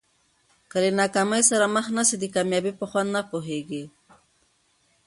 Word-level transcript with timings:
که 0.69 0.77
له 0.83 0.89
ناکامۍ 0.99 1.41
سره 1.49 1.65
مخ 1.75 1.87
نه 1.97 2.03
سې 2.09 2.15
د 2.19 2.23
کامیابۍ 2.35 2.71
په 2.79 2.85
خوند 2.89 3.09
نه 3.15 3.21
پوهېږې. 3.31 3.83